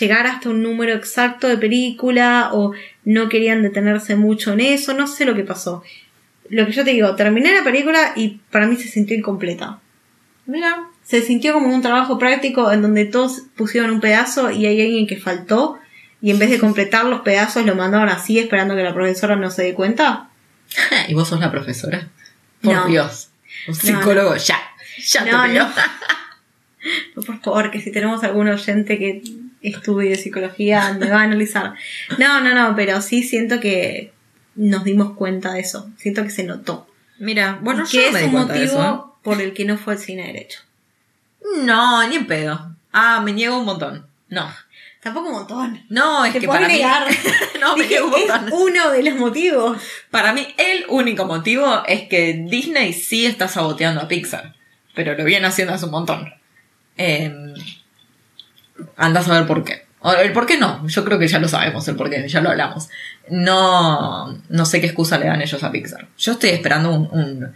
[0.00, 2.72] llegar hasta un número exacto de película o
[3.04, 5.84] no querían detenerse mucho en eso, no sé lo que pasó.
[6.48, 9.78] Lo que yo te digo, terminé la película y para mí se sintió incompleta.
[10.46, 10.88] Mira.
[11.10, 15.08] Se sintió como un trabajo práctico en donde todos pusieron un pedazo y hay alguien
[15.08, 15.78] que faltó
[16.22, 19.50] y en vez de completar los pedazos lo mandaron así esperando que la profesora no
[19.50, 20.28] se dé cuenta.
[21.08, 22.08] ¿Y vos sos la profesora?
[22.62, 22.86] Por No.
[22.86, 23.30] Dios.
[23.66, 24.60] Un No, psicólogo, ya.
[25.04, 25.66] Ya te pido.
[27.16, 27.22] no.
[27.22, 29.22] Por favor, que si tenemos algún oyente que
[29.62, 31.74] estudie psicología, me va a analizar.
[32.18, 34.12] No, no, no, pero sí siento que
[34.54, 35.90] nos dimos cuenta de eso.
[35.98, 36.86] Siento que se notó.
[37.18, 39.18] Mira, bueno, que yo no es di un de motivo eso.
[39.22, 40.60] por el que no fue al cine derecho.
[41.62, 42.76] No, ni en pedo.
[42.92, 44.06] Ah, me niego un montón.
[44.28, 44.50] No.
[45.02, 45.82] Tampoco un montón.
[45.88, 47.08] No, es Te que para negar.
[47.08, 47.16] mí...
[47.60, 48.50] no, me niego un es montón.
[48.52, 49.78] uno de los motivos.
[50.10, 54.54] Para mí, el único motivo es que Disney sí está saboteando a Pixar.
[54.94, 56.32] Pero lo viene haciendo hace un montón.
[56.98, 57.32] Eh,
[58.96, 59.86] anda a saber por qué.
[60.18, 62.50] El por qué no, yo creo que ya lo sabemos el por qué, ya lo
[62.50, 62.88] hablamos.
[63.28, 66.08] No, no sé qué excusa le dan ellos a Pixar.
[66.18, 67.52] Yo estoy esperando un, un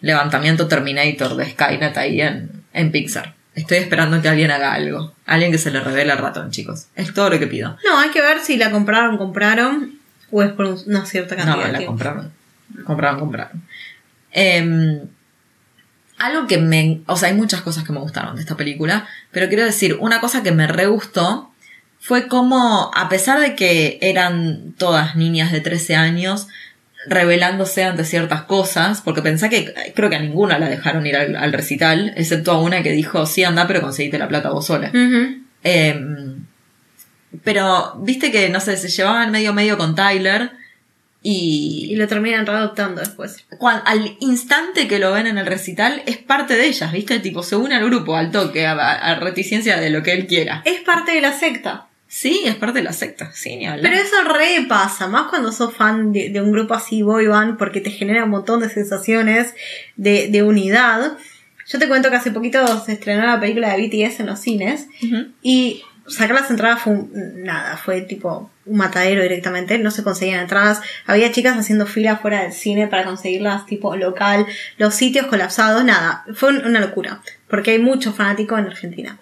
[0.00, 3.34] levantamiento Terminator de Skynet ahí en, en Pixar.
[3.54, 5.12] Estoy esperando que alguien haga algo.
[5.26, 6.86] Alguien que se le revele el ratón, chicos.
[6.94, 7.76] Es todo lo que pido.
[7.84, 9.98] No, hay que ver si la compraron, compraron,
[10.30, 11.86] o es por un- una cierta cantidad No, la tiempo.
[11.92, 12.32] compraron.
[12.84, 13.62] Compraron, compraron.
[14.32, 15.00] Em,
[16.18, 17.00] algo que me...
[17.06, 20.20] O sea, hay muchas cosas que me gustaron de esta película, pero quiero decir, una
[20.20, 21.50] cosa que me re gustó
[21.98, 26.46] fue como, a pesar de que eran todas niñas de 13 años,
[27.06, 31.34] revelándose ante ciertas cosas, porque pensé que creo que a ninguna la dejaron ir al,
[31.36, 34.90] al recital, excepto a una que dijo, sí, anda, pero conseguiste la plata vos sola.
[35.62, 36.44] Em,
[37.44, 40.50] pero, viste que, no sé, se llevaban medio medio con Tyler
[41.22, 43.44] Y y, lo terminan readoptando después.
[43.84, 47.56] al instante que lo ven en el recital es parte de ellas, viste, tipo se
[47.56, 50.62] une al grupo, al toque, a- a reticencia de lo que él quiera.
[50.64, 51.86] Es parte de la secta.
[52.12, 53.82] Sí, es parte de la secta, sí, ni hablar.
[53.92, 57.56] Pero eso re pasa, más cuando sos fan de, de un grupo así boy band,
[57.56, 59.54] porque te genera un montón de sensaciones
[59.94, 61.12] de, de unidad.
[61.68, 64.88] Yo te cuento que hace poquito se estrenó la película de BTS en los cines
[65.40, 70.40] y sacar las entradas fue un- nada, fue tipo un matadero directamente, no se conseguían
[70.40, 74.46] entradas, había chicas haciendo fila fuera del cine para conseguirlas tipo local,
[74.78, 79.18] los sitios colapsados, nada, fue un- una locura, porque hay muchos fanáticos en Argentina.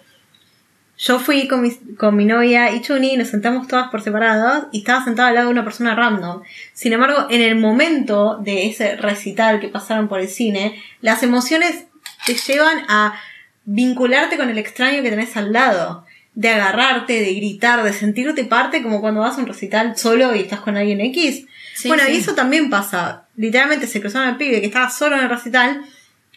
[0.99, 4.79] Yo fui con mi, con mi novia y Chuni, nos sentamos todas por separado y
[4.79, 6.41] estaba sentada al lado de una persona random.
[6.73, 11.85] Sin embargo, en el momento de ese recital que pasaron por el cine, las emociones
[12.25, 13.17] te llevan a
[13.63, 16.05] vincularte con el extraño que tenés al lado.
[16.35, 20.39] De agarrarte, de gritar, de sentirte parte como cuando vas a un recital solo y
[20.41, 21.45] estás con alguien X.
[21.75, 22.11] Sí, bueno, sí.
[22.11, 23.23] y eso también pasa.
[23.37, 25.81] Literalmente se cruzaron al pibe que estaba solo en el recital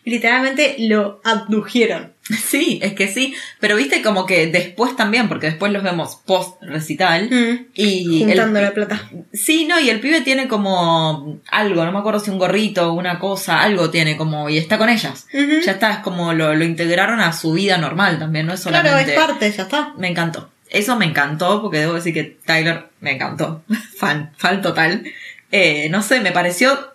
[0.05, 2.13] literalmente lo abdujeron.
[2.23, 6.57] Sí, es que sí, pero viste como que después también, porque después los vemos post
[6.63, 7.67] recital Mm.
[7.75, 9.11] y el- Juntando la plata.
[9.33, 13.19] Sí, no, y el pibe tiene como algo, no me acuerdo si un gorrito, una
[13.19, 15.27] cosa, algo tiene como, y está con ellas.
[15.35, 15.61] Ujú.
[15.65, 19.13] Ya está, es como lo, lo integraron a su vida normal también, no es solamente...
[19.15, 19.93] Claro, es parte, ya está.
[19.99, 20.49] Me encantó.
[20.71, 23.63] Eso me encantó, porque debo decir que Tyler me encantó.
[23.99, 25.03] fan, fan total.
[25.51, 26.92] Eh, no sé, me pareció.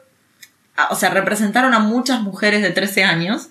[0.90, 3.50] O sea, representaron a muchas mujeres de 13 años,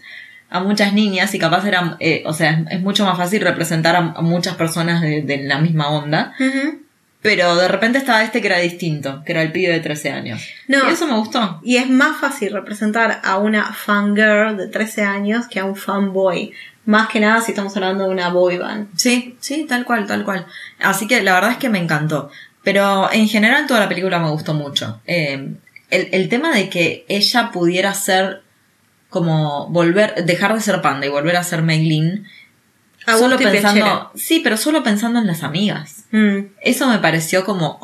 [0.48, 1.96] a muchas niñas, y capaz eran.
[2.00, 5.38] eh, o sea, es, es mucho más fácil representar a, a muchas personas de, de
[5.44, 6.34] la misma onda.
[7.22, 10.48] Pero de repente estaba este que era distinto, que era el pibe de 13 años.
[10.68, 10.88] No.
[10.88, 11.60] Y eso me gustó.
[11.64, 16.52] Y es más fácil representar a una fangirl de 13 años que a un fanboy.
[16.84, 18.90] Más que nada si estamos hablando de una boy band.
[18.96, 20.46] Sí, sí, tal cual, tal cual.
[20.78, 22.30] Así que la verdad es que me encantó.
[22.62, 25.00] Pero en general toda la película me gustó mucho.
[25.04, 25.52] Eh,
[25.90, 28.42] el, el tema de que ella pudiera ser
[29.08, 32.26] como volver, dejar de ser Panda y volver a ser Meilin.
[33.06, 36.06] A Solo pensando, sí, pero solo pensando en las amigas.
[36.10, 36.38] Mm.
[36.60, 37.78] Eso me pareció como,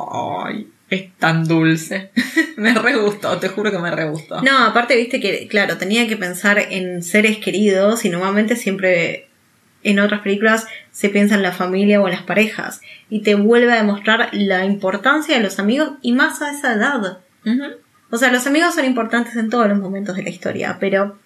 [0.44, 2.10] ay, es tan dulce.
[2.56, 4.42] me re gustó, te juro que me re gustó.
[4.42, 9.28] No, aparte viste que, claro, tenía que pensar en seres queridos y normalmente siempre
[9.84, 13.72] en otras películas se piensa en la familia o en las parejas y te vuelve
[13.72, 17.18] a demostrar la importancia de los amigos y más a esa edad.
[18.14, 21.18] O sea, los amigos son importantes en todos los momentos de la historia, pero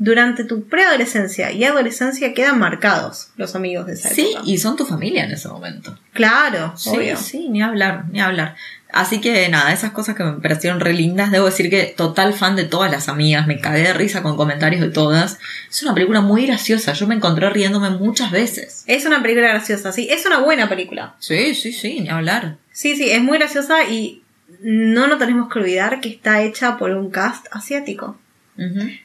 [0.00, 4.42] durante tu preadolescencia y adolescencia quedan marcados los amigos de esa Sí, época.
[4.46, 5.98] y son tu familia en ese momento.
[6.12, 7.16] Claro, Sí, obvio.
[7.16, 8.54] sí, ni hablar, ni hablar.
[8.92, 11.32] Así que nada, esas cosas que me parecieron re lindas.
[11.32, 13.46] Debo decir que total fan de todas las amigas.
[13.48, 15.38] Me cagué de risa con comentarios de todas.
[15.68, 16.92] Es una película muy graciosa.
[16.94, 18.84] Yo me encontré riéndome muchas veces.
[18.86, 21.16] Es una película graciosa, sí, es una buena película.
[21.18, 22.56] Sí, sí, sí, ni hablar.
[22.72, 24.22] Sí, sí, es muy graciosa y
[24.60, 28.18] no nos tenemos que olvidar que está hecha por un cast asiático.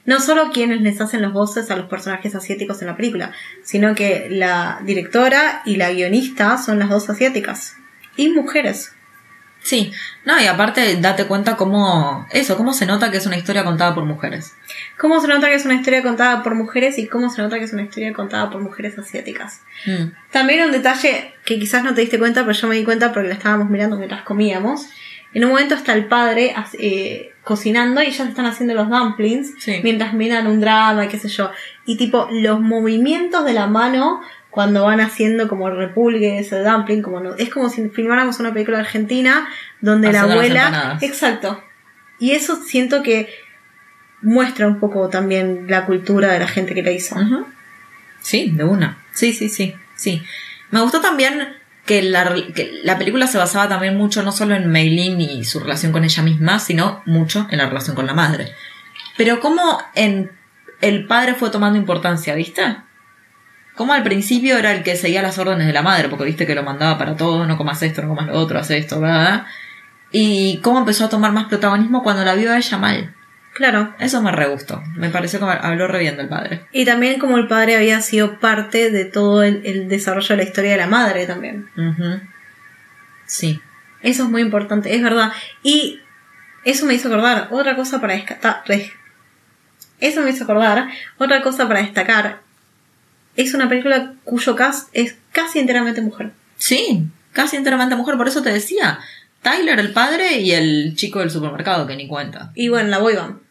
[0.06, 3.94] No solo quienes les hacen las voces a los personajes asiáticos en la película, sino
[3.94, 7.76] que la directora y la guionista son las dos asiáticas.
[8.18, 8.94] Y mujeres.
[9.62, 9.94] Sí,
[10.26, 13.96] no, y aparte date cuenta cómo, eso, cómo se nota que es una historia contada
[13.96, 14.54] por mujeres.
[14.98, 17.66] ¿Cómo se nota que es una historia contada por mujeres y cómo se nota que
[17.66, 19.62] es una historia contada por mujeres asiáticas?
[19.86, 20.12] Mm.
[20.32, 23.30] También un detalle que quizás no te diste cuenta, pero yo me di cuenta porque
[23.30, 24.88] la estábamos mirando mientras comíamos.
[25.34, 29.54] En un momento está el padre eh, cocinando y ya se están haciendo los dumplings
[29.60, 29.80] Sí.
[29.84, 31.52] mientras miran un drama y qué sé yo.
[31.86, 37.02] Y tipo, los movimientos de la mano cuando van haciendo como el repulgue ese dumpling,
[37.02, 39.48] como no, es como si filmáramos una película argentina
[39.82, 41.00] donde la abuela...
[41.02, 41.64] Exacto.
[42.20, 43.30] Y eso siento que
[44.22, 47.16] muestra un poco también la cultura de la gente que la hizo.
[48.22, 49.00] Sí, de una.
[49.12, 50.22] Sí, sí, sí, sí.
[50.72, 52.34] Me gustó también que la,
[52.84, 56.24] la película se basaba también mucho no solo en Meilin y su relación con ella
[56.24, 58.54] misma, sino mucho en la relación con la madre.
[59.18, 60.32] Pero cómo en
[60.82, 62.78] el padre fue tomando importancia, ¿viste?
[63.76, 66.56] Como al principio era el que seguía las órdenes de la madre, porque viste que
[66.56, 69.46] lo mandaba para todo, no comas esto, no comas lo otro, haz esto, ¿verdad?
[70.12, 73.16] Y cómo empezó a tomar más protagonismo cuando la vio a ella mal.
[73.54, 73.94] Claro.
[74.00, 74.82] Eso me re gustó.
[74.96, 76.66] Me pareció que habló re bien del padre.
[76.72, 80.44] Y también como el padre había sido parte de todo el, el desarrollo de la
[80.44, 81.70] historia de la madre también.
[81.78, 82.20] Ujú.
[83.26, 83.62] Sí.
[84.02, 85.32] Eso es muy importante, es verdad.
[85.62, 86.02] Y
[86.66, 88.64] eso me hizo acordar otra cosa para destacar.
[90.00, 92.42] Eso me hizo acordar otra cosa para destacar.
[93.36, 96.32] Es una película cuyo cast es casi enteramente mujer.
[96.58, 99.00] Sí, casi enteramente mujer, por eso te decía.
[99.44, 102.52] Tyler, el padre, y el chico del supermercado, que ni cuenta.
[102.56, 103.42] Y bueno, la boyband.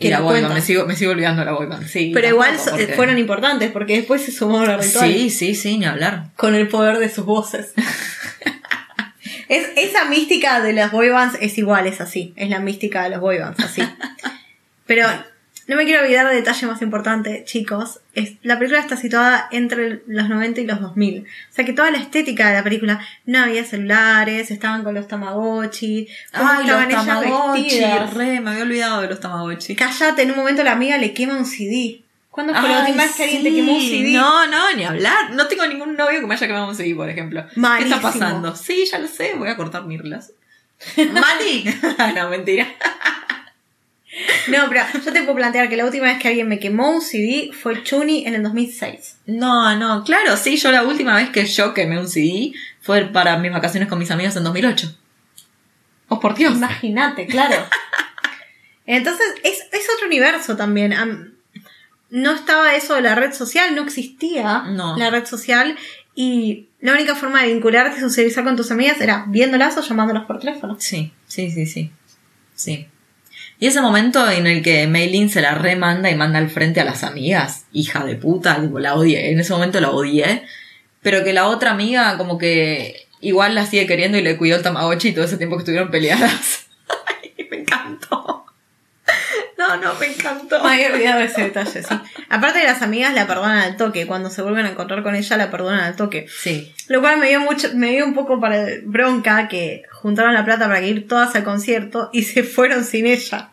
[0.00, 1.86] Y la boyband, me sigo, me sigo olvidando de la boyband.
[1.86, 5.78] Sí, Pero igual porque- fueron importantes porque después se sumó la ritual Sí, sí, sí,
[5.78, 6.26] ni hablar.
[6.36, 7.72] con el poder de sus voces.
[9.48, 12.32] es, esa mística de las boybands es igual, es así.
[12.36, 13.82] Es la mística de los boybands, así.
[14.86, 15.06] Pero
[15.68, 18.00] no me quiero olvidar del detalle más importante, chicos.
[18.14, 21.20] Es, la película está situada entre los 90 y los 2000.
[21.20, 25.06] O sea que toda la estética de la película, no había celulares, estaban con los
[25.08, 27.80] tamagotchi, Ay, los estaban ellas Tamagotchi,
[28.14, 29.76] re, me había olvidado de los Tamagotchi.
[29.76, 32.02] Cállate, en un momento la amiga le quema un CD.
[32.30, 34.12] ¿Cuándo fue la última vez que alguien te quemó un CD?
[34.12, 35.34] No, no, ni hablar.
[35.34, 37.44] No tengo ningún novio que me haya quemado un CD, por ejemplo.
[37.52, 37.96] ¿Qué Malísimo.
[37.96, 38.56] está pasando?
[38.56, 40.34] Sí, ya lo sé, voy a cortar mi relación.
[41.12, 41.64] ¡Mati!
[42.14, 42.66] no, mentira.
[44.48, 47.02] No, pero yo te puedo plantear que la última vez que alguien me quemó un
[47.02, 49.18] CD fue Chuni en el 2006.
[49.26, 53.38] No, no, claro, sí, yo la última vez que yo quemé un CD fue para
[53.38, 54.96] mis vacaciones con mis amigos en 2008.
[56.08, 56.54] Oh, por Dios.
[56.56, 57.56] Imagínate, claro.
[58.86, 60.92] Entonces, es, es otro universo también.
[60.94, 61.34] Am-
[62.10, 64.96] no estaba eso de la red social, no existía No.
[64.96, 65.76] la red social
[66.14, 70.24] y la única forma de vincularte y socializar con tus amigas era viéndolas o llamándolas
[70.24, 70.76] por teléfono.
[70.80, 71.92] Sí, sí, sí, sí.
[72.54, 72.88] Sí.
[73.60, 76.84] Y ese momento en el que Maylin se la remanda y manda al frente a
[76.84, 79.32] las amigas, hija de puta, tipo, la odié.
[79.32, 80.44] En ese momento la odié.
[81.02, 84.62] Pero que la otra amiga como que igual la sigue queriendo y le cuidó el
[84.62, 86.66] Tamagotchi todo ese tiempo que estuvieron peleadas.
[87.06, 88.46] Ay, me encantó.
[89.58, 90.62] No, no, me encantó.
[90.62, 91.94] Me había olvidado ese detalle, sí.
[92.28, 95.36] Aparte de las amigas la perdonan al toque, cuando se vuelven a encontrar con ella
[95.36, 96.26] la perdonan al toque.
[96.28, 96.72] Sí.
[96.88, 100.68] Lo cual me dio mucho, me dio un poco para bronca que juntaron la plata
[100.68, 103.48] para que ir todas al concierto y se fueron sin ella.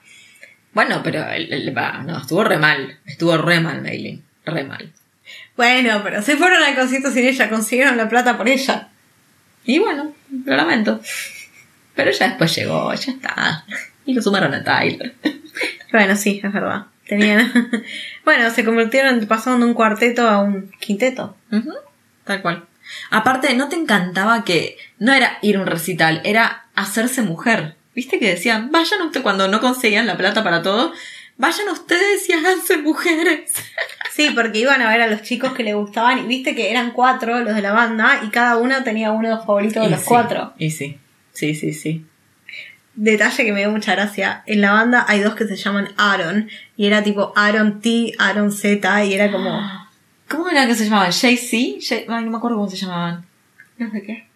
[0.73, 2.99] Bueno, pero el- el- va, no, estuvo re mal.
[3.05, 4.23] Estuvo re mal, Maylin.
[4.45, 4.91] Re mal.
[5.57, 8.89] Bueno, pero se fueron al concierto sin ella, consiguieron la plata por ella.
[9.65, 10.13] Y bueno,
[10.45, 11.01] lo lamento.
[11.95, 13.65] Pero ya después llegó, ya está.
[14.05, 15.15] Y lo sumaron a Tyler.
[15.95, 16.85] Bueno, sí, es verdad.
[17.07, 17.51] Tenían.
[18.25, 21.35] bueno, se convirtieron pasando de un cuarteto a un quinteto.
[22.23, 22.65] Tal cual.
[23.11, 27.75] Aparte, ¿no te encantaba que no era ir a un recital, era hacerse mujer?
[27.95, 30.93] ¿Viste que decían, vayan usted cuando no conseguían la plata para todo?
[31.37, 33.51] vayan ustedes y háganse mujeres.
[34.11, 36.91] Sí, porque iban a ver a los chicos que les gustaban y viste que eran
[36.91, 39.91] cuatro los de la banda y cada uno tenía uno de los favoritos de Y
[39.91, 40.53] los sí, cuatro.
[40.57, 40.97] Y sí,
[41.33, 42.05] sí, sí, sí.
[42.95, 44.43] Detalle que me dio mucha gracia.
[44.45, 48.51] En la banda hay dos que se llaman Aaron y era tipo Aaron T, Aaron
[48.51, 49.59] Z y era como...
[50.29, 51.11] ¿Cómo era que se llamaban?
[51.11, 51.77] JC?
[51.81, 53.25] J- Ay, no me acuerdo cómo se llamaban.
[53.77, 54.27] No sé qué.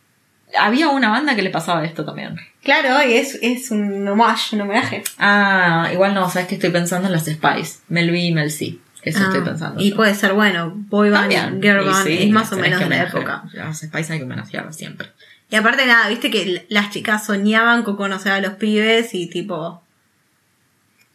[0.60, 2.36] Había una banda que le pasaba esto también.
[2.64, 5.04] Claro, y es, es un homage, un homenaje.
[5.18, 7.80] Ah, igual no, sabes que estoy pensando en las Spice.
[7.88, 8.78] Mel B y Mel C.
[9.04, 9.82] Eso estoy Ah, pensando.
[9.82, 9.96] Y yo.
[9.96, 11.62] puede ser bueno, boy band, También.
[11.62, 13.44] girl band, sí, es más o menos de la época.
[13.54, 15.08] Las Spice hay que homenajearlas siempre.
[15.52, 19.82] Y aparte nada, viste que las chicas soñaban con conocer a los pibes y tipo...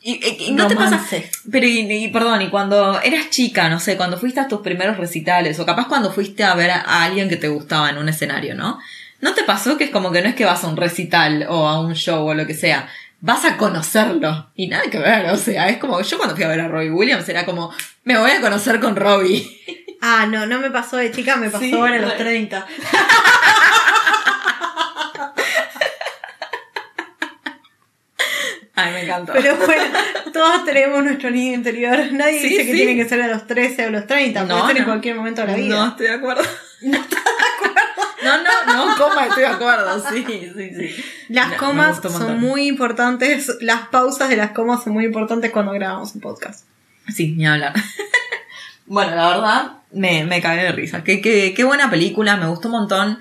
[0.02, 1.00] Y, y- y no te pasa.
[1.50, 4.98] Pero, y, y perdón, y cuando eras chica, no sé, cuando fuiste a tus primeros
[4.98, 8.54] recitales, o capaz cuando fuiste a ver a, alguien que te gustaba en un escenario,
[8.54, 8.78] ¿no?
[9.22, 11.66] ¿No te pasó que es como que no es que vas a un recital o
[11.66, 12.86] a un show o lo que sea?
[13.22, 14.50] Vas a conocerlo.
[14.54, 15.98] Y nada que ver, o sea, es como.
[16.02, 17.72] Yo cuando fui a ver a Robbie Williams era como.
[18.02, 19.48] Me voy a conocer con Robbie.
[20.02, 22.24] Ah, no, no me pasó de chica, me pasó Sí, ahora a los bueno.
[22.30, 22.66] 30.
[28.76, 29.32] Ay, me encantó.
[29.32, 29.98] Pero bueno,
[30.32, 31.96] todos tenemos nuestro niño interior.
[32.12, 34.44] Nadie Sí, dice que tiene que ser a los 13 o los 30.
[34.44, 35.76] No, puede ser en cualquier momento de la vida.
[35.76, 36.42] No estoy de acuerdo.
[36.82, 38.02] No estás de acuerdo.
[38.24, 40.04] No, no, no, coma, estoy de acuerdo.
[40.10, 41.04] Sí, sí, sí.
[41.28, 43.56] Las No, comas son muy importantes.
[43.60, 46.66] Las pausas de las comas son muy importantes cuando grabamos un podcast.
[47.08, 47.72] Sí, ni hablar.
[48.86, 51.04] bueno, la verdad, me, me cagué de risa.
[51.04, 53.18] Qué, qué, qué buena película, me gustó un montón.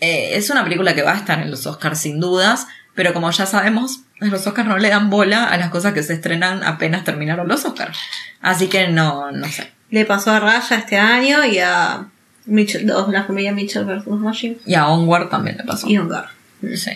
[0.00, 3.30] Eh, es una película que va a estar en los Oscars sin dudas, pero como
[3.30, 7.04] ya sabemos, los Oscars no le dan bola a las cosas que se estrenan apenas
[7.04, 7.98] terminaron los Oscars.
[8.40, 9.70] Así que no, no sé.
[9.90, 12.06] Le pasó a Raya este año y a
[12.46, 14.06] Mitchell 2, la familia Mitchell vs.
[14.06, 14.58] Machine.
[14.64, 15.88] Y a Onward también le pasó.
[15.88, 16.28] Y Ongar.
[16.74, 16.92] Sí.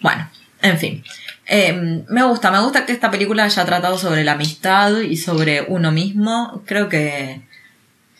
[0.00, 0.28] Bueno,
[0.60, 1.04] en fin.
[1.46, 5.62] Eh, me gusta, me gusta que esta película haya tratado sobre la amistad y sobre
[5.62, 6.62] uno mismo.
[6.66, 7.42] Creo que.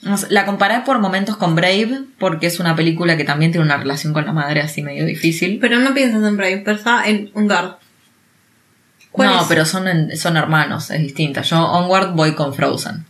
[0.03, 3.65] no sé, la comparé por momentos con Brave, porque es una película que también tiene
[3.65, 5.59] una relación con la madre así medio difícil.
[5.61, 7.79] Pero no piensas en Brave, pensá en Ongar.
[9.13, 9.47] ¿Cuál No, es?
[9.49, 11.43] pero son, en- son hermanos, es distinta.
[11.43, 13.05] Yo Onward voy con Frozen.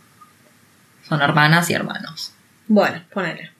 [1.07, 2.33] Son hermanas y hermanos.
[2.67, 3.51] Bueno, ponele.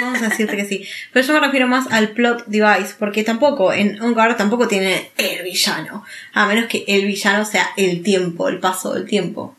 [0.00, 0.86] Vamos a decirte que sí.
[1.12, 5.42] Pero yo me refiero más al plot device, porque tampoco, en Ongar tampoco tiene el
[5.42, 6.04] villano.
[6.34, 9.56] A menos que el villano sea el tiempo, el paso del tiempo.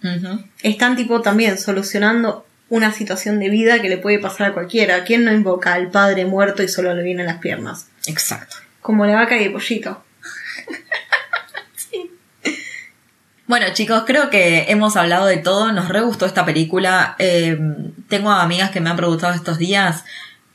[0.62, 5.04] Están tipo también solucionando una situación de vida que le puede pasar a cualquiera.
[5.06, 7.88] ¿Quién no invoca al padre muerto y solo le vienen las piernas?
[8.06, 8.58] Exacto.
[8.82, 10.04] Como la vaca y el pollito.
[13.48, 15.72] Bueno, chicos, creo que hemos hablado de todo.
[15.72, 17.16] Nos re gustó esta película.
[17.20, 17.58] Eh,
[18.10, 20.04] tengo amigas que me han preguntado estos días.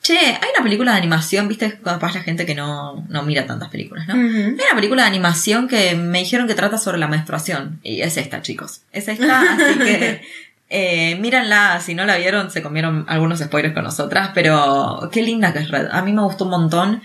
[0.02, 3.68] Che, hay una película de animación, viste, capaz la gente que no, no mira tantas
[3.68, 4.14] películas, ¿no?
[4.14, 7.78] Hay una película de animación que me dijeron que trata sobre la menstruación.
[7.82, 8.80] Y es esta, chicos.
[8.92, 10.22] Es esta, así que
[10.70, 11.80] eh, mírenla.
[11.80, 14.30] Si no la vieron, se comieron algunos spoilers con nosotras.
[14.34, 15.88] Pero qué linda que es Red.
[15.92, 17.02] A mí me gustó un montón.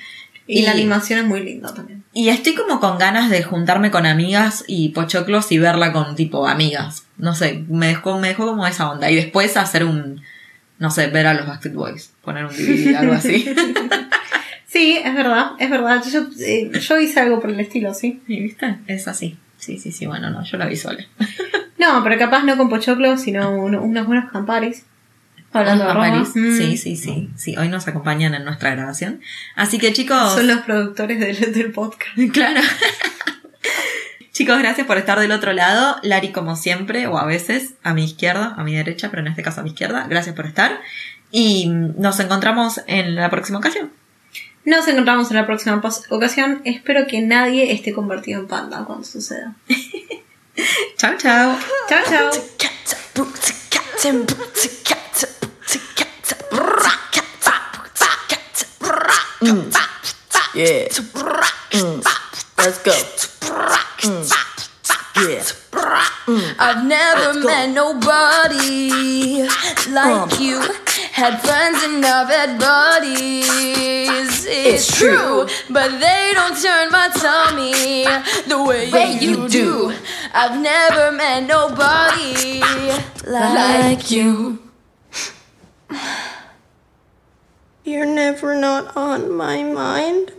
[0.47, 2.03] Y, la animación es muy linda también.
[2.13, 6.47] Y estoy como con ganas de juntarme con amigas y pochoclos y verla con tipo
[6.47, 7.05] amigas.
[7.17, 9.09] No sé, me dejó, me dejó como esa onda.
[9.09, 10.21] Y después hacer un,
[10.77, 12.13] no sé, ver a los Backstreet Boys.
[12.21, 13.43] Poner un DVD, algo así.
[14.67, 16.03] Sí, es verdad, es verdad.
[16.11, 18.21] Yo, eh, yo hice algo por el estilo, sí.
[18.27, 18.77] ¿Y viste?
[18.87, 19.37] Es así.
[19.57, 21.03] Sí, sí, sí, bueno, no, yo la vi sola.
[21.77, 24.85] No, pero capaz no con pochoclo, sino uno- unos buenos camparis.
[25.55, 25.93] Hablando de.
[25.93, 26.29] París.
[26.35, 26.57] Mm.
[26.57, 27.57] Sí, sí, sí, sí.
[27.57, 29.21] Hoy nos acompañan en nuestra grabación.
[29.55, 30.33] Así que chicos.
[30.33, 32.17] Son los productores del, del podcast.
[32.33, 32.61] Claro.
[34.31, 35.95] Chicos, gracias por estar del otro lado.
[36.03, 39.43] Lari, como siempre, o a veces, a mi izquierda, a mi derecha, pero en este
[39.43, 40.07] caso a mi izquierda.
[40.09, 40.81] Gracias por estar.
[41.31, 43.91] Y nos encontramos en la próxima ocasión.
[44.65, 46.61] Nos encontramos en la próxima ocasión.
[46.65, 49.55] Espero que nadie esté convertido en panda cuando suceda.
[50.97, 51.57] Chao, chao.
[51.87, 52.31] Chao, chao.
[59.39, 59.77] Booty
[60.55, 60.87] Yeah.
[61.71, 62.03] Mm.
[62.57, 62.91] Let's go.
[64.03, 64.31] Mm.
[65.27, 65.43] Yeah.
[66.59, 69.43] I've never met nobody
[69.91, 70.61] like you.
[71.11, 74.45] Had friends and I've had buddies.
[74.45, 75.47] It's, It's true, true.
[75.69, 78.03] but they don't turn my tummy
[78.47, 79.49] the way, Way you, you do.
[79.49, 79.95] do.
[80.33, 82.61] I've never met nobody
[83.27, 84.59] like you.
[87.85, 90.33] You're never not on my mind.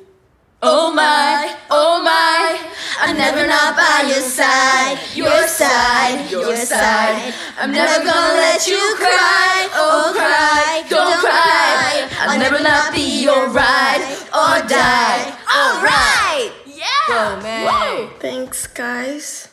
[0.64, 2.59] Oh my, oh my,
[2.99, 7.32] I'm never not by your side, your side, your side.
[7.57, 12.09] I'm never gonna let you cry, oh cry, don't cry.
[12.18, 14.03] I'll never not be your ride
[14.34, 15.30] or die.
[15.47, 17.70] Alright, yeah.
[17.70, 18.11] whoa.
[18.18, 19.44] Thanks, guys.